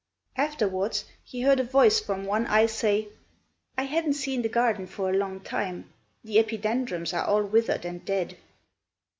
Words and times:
Afterwards 0.35 1.05
he 1.23 1.41
heard 1.43 1.59
a 1.59 1.63
voice 1.63 1.99
from 1.99 2.25
one 2.25 2.47
eye 2.47 2.65
say, 2.65 3.09
"I 3.77 3.83
hadn't 3.83 4.13
seen 4.15 4.41
the 4.41 4.49
garden 4.49 4.87
for 4.87 5.11
a 5.11 5.15
long 5.15 5.41
time: 5.41 5.93
the 6.23 6.39
epidendrums 6.39 7.13
are 7.13 7.25
all 7.25 7.43
withered 7.43 7.85
and 7.85 8.03
dead." 8.03 8.35